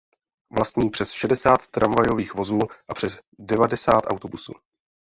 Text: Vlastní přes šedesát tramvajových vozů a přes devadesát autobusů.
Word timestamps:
Vlastní 0.55 0.89
přes 0.89 1.11
šedesát 1.11 1.67
tramvajových 1.71 2.35
vozů 2.35 2.59
a 2.89 2.93
přes 2.93 3.19
devadesát 3.39 4.01
autobusů. 4.07 4.53